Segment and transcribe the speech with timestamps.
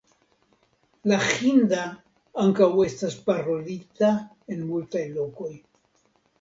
[1.11, 1.83] La hinda
[2.45, 4.13] ankaŭ estas parolita
[4.57, 5.55] en multaj lokoj.